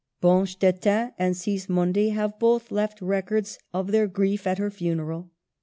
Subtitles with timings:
[0.19, 5.29] Bonstetten and Sismondi have both left records of their grief at her funeral.